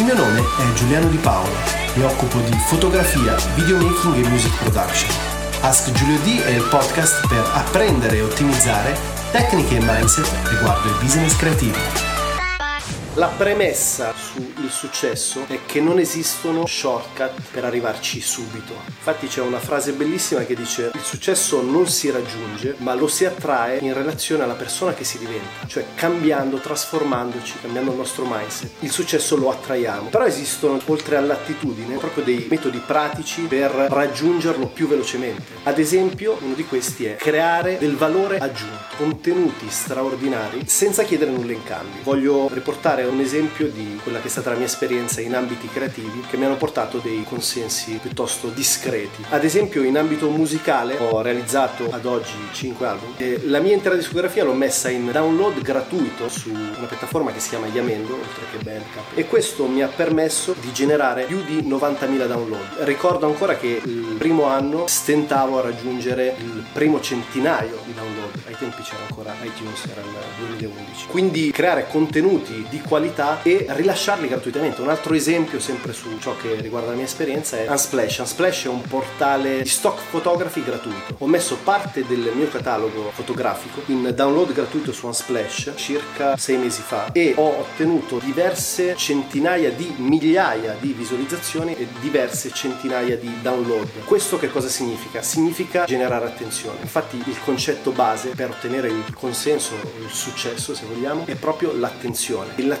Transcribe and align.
Il 0.00 0.06
mio 0.06 0.14
nome 0.14 0.40
è 0.40 0.72
Giuliano 0.72 1.08
Di 1.08 1.18
Paolo, 1.18 1.52
mi 1.92 2.04
occupo 2.04 2.38
di 2.38 2.56
fotografia, 2.68 3.36
videomaking 3.54 4.24
e 4.24 4.28
music 4.30 4.56
production. 4.56 5.14
Ask 5.60 5.92
Giulio 5.92 6.16
D 6.20 6.40
è 6.40 6.52
il 6.52 6.62
podcast 6.70 7.28
per 7.28 7.46
apprendere 7.52 8.16
e 8.16 8.22
ottimizzare 8.22 8.96
tecniche 9.30 9.76
e 9.76 9.80
mindset 9.82 10.48
riguardo 10.48 10.88
i 10.88 10.94
business 11.02 11.36
creativi. 11.36 12.09
La 13.14 13.26
premessa 13.26 14.14
sul 14.14 14.70
successo 14.70 15.42
è 15.48 15.58
che 15.66 15.80
non 15.80 15.98
esistono 15.98 16.64
shortcut 16.64 17.32
per 17.50 17.64
arrivarci 17.64 18.20
subito. 18.20 18.72
Infatti 18.86 19.26
c'è 19.26 19.40
una 19.40 19.58
frase 19.58 19.94
bellissima 19.94 20.42
che 20.42 20.54
dice 20.54 20.92
il 20.94 21.00
successo 21.00 21.60
non 21.60 21.88
si 21.88 22.08
raggiunge 22.08 22.76
ma 22.78 22.94
lo 22.94 23.08
si 23.08 23.24
attrae 23.24 23.78
in 23.78 23.94
relazione 23.94 24.44
alla 24.44 24.54
persona 24.54 24.94
che 24.94 25.02
si 25.02 25.18
diventa, 25.18 25.66
cioè 25.66 25.86
cambiando, 25.96 26.58
trasformandoci, 26.58 27.54
cambiando 27.60 27.90
il 27.90 27.96
nostro 27.96 28.24
mindset. 28.28 28.70
Il 28.78 28.92
successo 28.92 29.36
lo 29.36 29.50
attraiamo, 29.50 30.08
però 30.08 30.24
esistono 30.24 30.80
oltre 30.86 31.16
all'attitudine 31.16 31.96
proprio 31.96 32.22
dei 32.22 32.46
metodi 32.48 32.78
pratici 32.78 33.42
per 33.42 33.72
raggiungerlo 33.72 34.68
più 34.68 34.86
velocemente. 34.86 35.42
Ad 35.64 35.80
esempio 35.80 36.38
uno 36.42 36.54
di 36.54 36.64
questi 36.64 37.06
è 37.06 37.16
creare 37.16 37.76
del 37.76 37.96
valore 37.96 38.38
aggiunto, 38.38 38.94
contenuti 38.96 39.68
straordinari 39.68 40.62
senza 40.68 41.02
chiedere 41.02 41.32
nulla 41.32 41.52
in 41.52 41.64
cambio. 41.64 42.02
Voglio 42.04 42.48
riportare 42.52 42.98
fare 43.00 43.06
un 43.06 43.20
esempio 43.20 43.68
di 43.68 43.98
quella 44.02 44.20
che 44.20 44.26
è 44.26 44.30
stata 44.30 44.50
la 44.50 44.56
mia 44.56 44.66
esperienza 44.66 45.20
in 45.20 45.34
ambiti 45.34 45.68
creativi 45.68 46.24
che 46.28 46.36
mi 46.36 46.44
hanno 46.44 46.56
portato 46.56 46.98
dei 46.98 47.24
consensi 47.26 47.98
piuttosto 48.00 48.48
discreti. 48.48 49.24
Ad 49.30 49.44
esempio 49.44 49.82
in 49.82 49.96
ambito 49.96 50.28
musicale 50.28 50.96
ho 50.98 51.22
realizzato 51.22 51.88
ad 51.90 52.04
oggi 52.04 52.34
5 52.52 52.86
album 52.86 53.14
e 53.16 53.40
la 53.46 53.60
mia 53.60 53.72
intera 53.72 53.94
discografia 53.94 54.44
l'ho 54.44 54.52
messa 54.52 54.90
in 54.90 55.10
download 55.10 55.60
gratuito 55.62 56.28
su 56.28 56.50
una 56.50 56.86
piattaforma 56.86 57.32
che 57.32 57.40
si 57.40 57.50
chiama 57.50 57.68
Yamendo, 57.68 58.14
oltre 58.14 58.44
che 58.50 58.62
Bandcamp 58.62 59.16
e 59.16 59.26
questo 59.26 59.66
mi 59.66 59.82
ha 59.82 59.88
permesso 59.88 60.54
di 60.60 60.72
generare 60.72 61.24
più 61.24 61.42
di 61.44 61.62
90.000 61.62 62.26
download. 62.26 62.66
Ricordo 62.80 63.26
ancora 63.26 63.56
che 63.56 63.80
il 63.82 64.16
primo 64.18 64.44
anno 64.44 64.86
stentavo 64.86 65.58
a 65.58 65.62
raggiungere 65.62 66.34
il 66.38 66.64
primo 66.72 67.00
centinaio 67.00 67.78
di 67.86 67.94
download, 67.94 68.32
ai 68.46 68.56
tempi 68.58 68.82
c'era 68.82 69.02
ancora 69.08 69.34
iTunes, 69.42 69.84
era 69.86 70.00
il 70.00 70.46
2011. 70.56 71.06
Quindi 71.06 71.50
creare 71.50 71.86
contenuti 71.88 72.66
di 72.68 72.80
qualità 72.90 73.40
e 73.44 73.66
rilasciarli 73.68 74.26
gratuitamente. 74.26 74.80
Un 74.80 74.88
altro 74.88 75.14
esempio, 75.14 75.60
sempre 75.60 75.92
su 75.92 76.18
ciò 76.18 76.34
che 76.36 76.56
riguarda 76.60 76.90
la 76.90 76.96
mia 76.96 77.04
esperienza, 77.04 77.56
è 77.56 77.70
Unsplash. 77.70 78.18
Unsplash 78.18 78.64
è 78.64 78.68
un 78.68 78.80
portale 78.80 79.62
di 79.62 79.68
stock 79.68 80.00
fotografi 80.10 80.64
gratuito. 80.64 81.14
Ho 81.18 81.28
messo 81.28 81.56
parte 81.62 82.04
del 82.04 82.32
mio 82.34 82.48
catalogo 82.48 83.12
fotografico 83.14 83.82
in 83.86 84.12
download 84.12 84.52
gratuito 84.52 84.90
su 84.90 85.06
Unsplash 85.06 85.74
circa 85.76 86.36
sei 86.36 86.56
mesi 86.56 86.82
fa 86.84 87.12
e 87.12 87.34
ho 87.36 87.60
ottenuto 87.60 88.18
diverse 88.18 88.96
centinaia 88.96 89.70
di 89.70 89.94
migliaia 89.98 90.76
di 90.80 90.92
visualizzazioni 90.92 91.76
e 91.76 91.86
diverse 92.00 92.50
centinaia 92.52 93.16
di 93.16 93.40
download. 93.40 94.04
Questo 94.04 94.36
che 94.36 94.50
cosa 94.50 94.68
significa? 94.68 95.22
Significa 95.22 95.84
generare 95.84 96.26
attenzione. 96.26 96.78
Infatti 96.80 97.22
il 97.24 97.36
concetto 97.44 97.92
base 97.92 98.30
per 98.30 98.50
ottenere 98.50 98.88
il 98.88 99.14
consenso, 99.14 99.74
il 100.00 100.10
successo 100.10 100.74
se 100.74 100.86
vogliamo, 100.86 101.24
è 101.26 101.36
proprio 101.36 101.72
l'attenzione. 101.72 102.54
Il 102.56 102.66
l'attenzione 102.66 102.79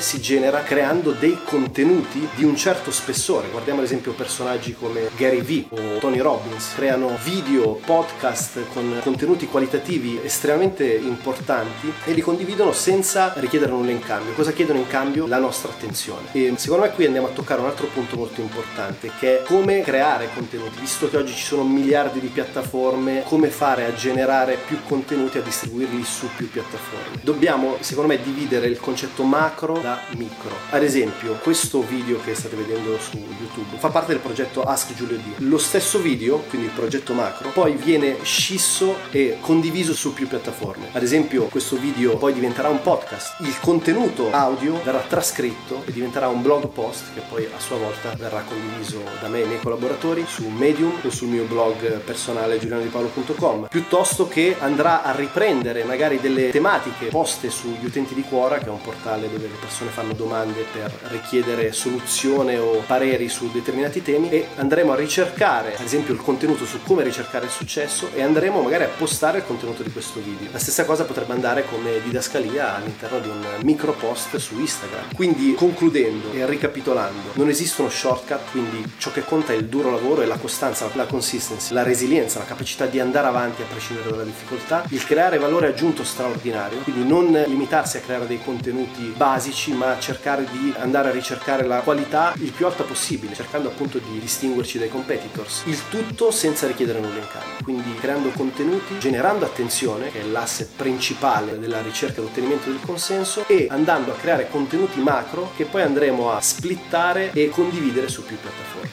si 0.00 0.20
genera 0.20 0.62
creando 0.62 1.12
dei 1.12 1.38
contenuti 1.44 2.28
di 2.34 2.44
un 2.44 2.56
certo 2.56 2.90
spessore. 2.90 3.48
Guardiamo 3.48 3.80
ad 3.80 3.86
esempio 3.86 4.12
personaggi 4.12 4.74
come 4.74 5.08
Gary 5.16 5.40
Vee 5.40 5.66
o 5.70 5.98
Tony 5.98 6.18
Robbins, 6.18 6.74
creano 6.74 7.16
video, 7.22 7.80
podcast 7.84 8.66
con 8.72 9.00
contenuti 9.02 9.46
qualitativi 9.46 10.20
estremamente 10.22 10.84
importanti 10.84 11.92
e 12.04 12.12
li 12.12 12.20
condividono 12.20 12.72
senza 12.72 13.32
richiedere 13.36 13.72
nulla 13.72 13.90
in 13.90 14.00
cambio. 14.00 14.34
Cosa 14.34 14.52
chiedono 14.52 14.78
in 14.78 14.86
cambio? 14.86 15.26
La 15.26 15.38
nostra 15.38 15.70
attenzione. 15.70 16.28
E 16.32 16.54
secondo 16.56 16.84
me 16.84 16.90
qui 16.92 17.06
andiamo 17.06 17.28
a 17.28 17.30
toccare 17.30 17.60
un 17.60 17.66
altro 17.66 17.86
punto 17.86 18.16
molto 18.16 18.40
importante 18.40 19.10
che 19.18 19.40
è 19.40 19.42
come 19.44 19.82
creare 19.82 20.28
contenuti, 20.34 20.80
visto 20.80 21.08
che 21.08 21.16
oggi 21.16 21.32
ci 21.32 21.44
sono 21.44 21.64
miliardi 21.64 22.20
di 22.20 22.28
piattaforme, 22.28 23.22
come 23.24 23.48
fare 23.48 23.86
a 23.86 23.94
generare 23.94 24.58
più 24.66 24.78
contenuti, 24.86 25.38
a 25.38 25.42
distribuirli 25.42 26.04
su 26.04 26.28
più 26.36 26.50
piattaforme. 26.50 27.20
Dobbiamo, 27.22 27.76
secondo 27.80 28.12
me, 28.12 28.22
dividere 28.22 28.66
il 28.66 28.78
concetto 28.78 29.22
macro 29.28 29.78
da 29.78 30.00
micro. 30.16 30.50
Ad 30.70 30.82
esempio, 30.82 31.34
questo 31.34 31.82
video 31.82 32.20
che 32.20 32.34
state 32.34 32.56
vedendo 32.56 32.98
su 32.98 33.16
YouTube 33.16 33.76
fa 33.78 33.90
parte 33.90 34.12
del 34.12 34.20
progetto 34.20 34.62
Ask 34.62 34.94
Giulio 34.94 35.16
D. 35.16 35.22
Lo 35.38 35.58
stesso 35.58 35.98
video, 35.98 36.38
quindi 36.48 36.68
il 36.68 36.72
progetto 36.72 37.12
macro, 37.12 37.50
poi 37.50 37.74
viene 37.74 38.16
scisso 38.22 38.96
e 39.10 39.38
condiviso 39.40 39.92
su 39.94 40.14
più 40.14 40.26
piattaforme. 40.26 40.88
Ad 40.92 41.02
esempio, 41.02 41.44
questo 41.44 41.76
video 41.76 42.16
poi 42.16 42.32
diventerà 42.32 42.68
un 42.68 42.80
podcast. 42.80 43.36
Il 43.40 43.54
contenuto 43.60 44.30
audio 44.32 44.80
verrà 44.82 45.00
trascritto 45.00 45.82
e 45.84 45.92
diventerà 45.92 46.28
un 46.28 46.40
blog 46.42 46.68
post 46.68 47.12
che 47.14 47.20
poi 47.28 47.44
a 47.44 47.60
sua 47.60 47.76
volta 47.76 48.14
verrà 48.16 48.42
condiviso 48.42 49.02
da 49.20 49.28
me 49.28 49.40
e 49.40 49.44
i 49.44 49.46
miei 49.46 49.60
collaboratori 49.60 50.24
su 50.26 50.48
Medium 50.48 51.00
o 51.02 51.10
sul 51.10 51.28
mio 51.28 51.44
blog 51.44 51.98
personale 51.98 52.58
giulianodipalo.com, 52.58 53.66
piuttosto 53.68 54.26
che 54.26 54.56
andrà 54.58 55.02
a 55.02 55.12
riprendere 55.12 55.84
magari 55.84 56.20
delle 56.20 56.50
tematiche 56.50 57.06
poste 57.06 57.50
sugli 57.50 57.84
utenti 57.84 58.14
di 58.14 58.22
Quora, 58.22 58.58
che 58.58 58.66
è 58.66 58.70
un 58.70 58.80
portale 58.80 59.17
digitale 59.18 59.30
dove 59.30 59.48
le 59.48 59.56
persone 59.60 59.90
fanno 59.90 60.12
domande 60.12 60.64
per 60.72 60.92
richiedere 61.10 61.72
soluzione 61.72 62.56
o 62.58 62.82
pareri 62.86 63.28
su 63.28 63.50
determinati 63.50 64.02
temi 64.02 64.30
e 64.30 64.48
andremo 64.56 64.92
a 64.92 64.96
ricercare 64.96 65.74
ad 65.76 65.84
esempio 65.84 66.14
il 66.14 66.20
contenuto 66.20 66.64
su 66.64 66.82
come 66.82 67.02
ricercare 67.02 67.46
il 67.46 67.50
successo 67.50 68.10
e 68.14 68.22
andremo 68.22 68.62
magari 68.62 68.84
a 68.84 68.88
postare 68.88 69.38
il 69.38 69.44
contenuto 69.44 69.82
di 69.82 69.90
questo 69.90 70.20
video. 70.20 70.48
La 70.52 70.58
stessa 70.58 70.84
cosa 70.84 71.04
potrebbe 71.04 71.32
andare 71.32 71.64
come 71.64 72.00
didascalia 72.02 72.76
all'interno 72.76 73.18
di 73.18 73.28
un 73.28 73.44
micro 73.62 73.92
post 73.92 74.36
su 74.36 74.58
Instagram. 74.58 75.14
Quindi 75.14 75.54
concludendo 75.54 76.32
e 76.32 76.46
ricapitolando, 76.46 77.32
non 77.34 77.48
esistono 77.48 77.88
shortcut, 77.88 78.50
quindi 78.50 78.84
ciò 78.98 79.10
che 79.10 79.24
conta 79.24 79.52
è 79.52 79.56
il 79.56 79.66
duro 79.66 79.90
lavoro 79.90 80.22
e 80.22 80.26
la 80.26 80.36
costanza, 80.36 80.88
la 80.94 81.06
consistency, 81.06 81.72
la 81.74 81.82
resilienza, 81.82 82.38
la 82.38 82.44
capacità 82.44 82.86
di 82.86 83.00
andare 83.00 83.26
avanti 83.26 83.62
a 83.62 83.66
prescindere 83.66 84.10
dalla 84.10 84.24
difficoltà, 84.24 84.84
il 84.90 85.04
creare 85.04 85.38
valore 85.38 85.68
aggiunto 85.68 86.04
straordinario, 86.04 86.78
quindi 86.78 87.06
non 87.06 87.30
limitarsi 87.46 87.96
a 87.96 88.00
creare 88.00 88.26
dei 88.26 88.40
contenuti 88.42 89.07
basici, 89.16 89.72
ma 89.72 89.98
cercare 89.98 90.46
di 90.50 90.72
andare 90.78 91.08
a 91.08 91.12
ricercare 91.12 91.64
la 91.64 91.80
qualità 91.80 92.32
il 92.38 92.52
più 92.52 92.66
alta 92.66 92.84
possibile, 92.84 93.34
cercando 93.34 93.68
appunto 93.68 93.98
di 93.98 94.18
distinguerci 94.18 94.78
dai 94.78 94.88
competitors. 94.88 95.62
Il 95.66 95.80
tutto 95.88 96.30
senza 96.30 96.66
richiedere 96.66 97.00
nulla 97.00 97.18
in 97.18 97.28
cambio, 97.30 97.64
quindi 97.64 97.94
creando 97.94 98.30
contenuti, 98.30 98.98
generando 98.98 99.44
attenzione, 99.44 100.10
che 100.10 100.20
è 100.20 100.24
l'asse 100.24 100.68
principale 100.76 101.58
della 101.58 101.80
ricerca 101.80 102.20
e 102.20 102.22
l'ottenimento 102.22 102.70
del 102.70 102.80
consenso, 102.84 103.46
e 103.46 103.66
andando 103.70 104.12
a 104.12 104.14
creare 104.14 104.48
contenuti 104.48 105.00
macro 105.00 105.52
che 105.56 105.64
poi 105.64 105.82
andremo 105.82 106.30
a 106.32 106.40
splittare 106.40 107.30
e 107.32 107.48
condividere 107.48 108.08
su 108.08 108.24
più 108.24 108.36
piattaforme. 108.38 108.90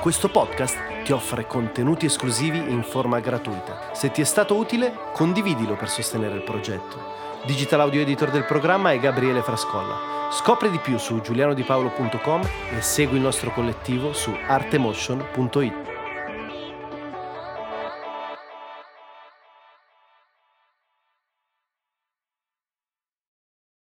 Questo 0.00 0.28
podcast 0.28 0.97
ti 1.08 1.14
offre 1.14 1.46
contenuti 1.46 2.04
esclusivi 2.04 2.58
in 2.58 2.82
forma 2.82 3.18
gratuita. 3.18 3.92
Se 3.94 4.10
ti 4.10 4.20
è 4.20 4.24
stato 4.24 4.56
utile, 4.56 4.92
condividilo 5.14 5.74
per 5.74 5.88
sostenere 5.88 6.34
il 6.34 6.42
progetto. 6.42 6.98
Digital 7.46 7.80
audio 7.80 8.02
editor 8.02 8.30
del 8.30 8.44
programma 8.44 8.92
è 8.92 8.98
Gabriele 8.98 9.40
Frascolla. 9.40 10.28
Scopri 10.30 10.68
di 10.68 10.78
più 10.78 10.98
su 10.98 11.22
giulianodipaolo.com 11.22 12.42
e 12.76 12.82
segui 12.82 13.16
il 13.16 13.22
nostro 13.22 13.50
collettivo 13.52 14.12
su 14.12 14.36
artemotion.it. 14.48 15.97